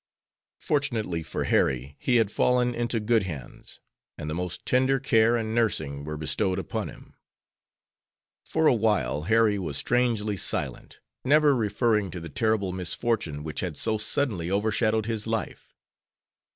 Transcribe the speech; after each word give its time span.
Fortunately 0.61 1.21
for 1.21 1.43
Harry 1.43 1.95
he 1.99 2.15
had 2.15 2.31
fallen 2.31 2.73
into 2.73 2.99
good 2.99 3.21
hands, 3.21 3.79
and 4.17 4.27
the 4.27 4.33
most 4.33 4.65
tender 4.65 4.99
care 4.99 5.35
and 5.35 5.53
nursing 5.53 6.03
were 6.05 6.17
bestowed 6.17 6.57
upon 6.57 6.89
him. 6.89 7.13
For 8.43 8.65
awhile 8.65 9.25
Harry 9.25 9.59
was 9.59 9.77
strangely 9.77 10.37
silent, 10.37 10.99
never 11.23 11.55
referring 11.55 12.09
to 12.09 12.19
the 12.19 12.29
terrible 12.29 12.71
misfortune 12.71 13.43
which 13.43 13.59
had 13.59 13.77
so 13.77 13.99
suddenly 13.99 14.49
overshadowed 14.49 15.05
his 15.05 15.27
life. 15.27 15.71